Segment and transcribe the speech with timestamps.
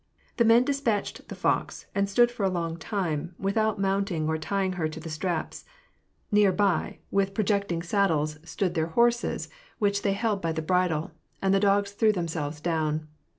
[0.37, 4.39] "The men despatched the fox, and stood for a long time, with out mounting or
[4.39, 5.63] tying her to the straps.
[6.31, 7.69] Near by, with pro 264 WAH AHto PEACE.
[7.69, 7.87] iecting
[8.33, 12.59] saddles, stood their horses, which they held by the bridle; and the dogs threw themselves
[12.59, 13.09] down.